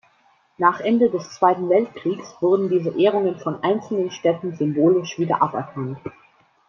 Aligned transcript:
Nach 0.57 0.79
Ende 0.79 1.11
des 1.11 1.29
Zweiten 1.35 1.69
Weltkriegs 1.69 2.33
wurden 2.41 2.69
diese 2.69 2.89
Ehrungen 2.97 3.37
von 3.39 3.61
einzelnen 3.61 4.09
Städten 4.09 4.55
symbolisch 4.57 5.19
wieder 5.19 5.43
aberkannt. 5.43 5.99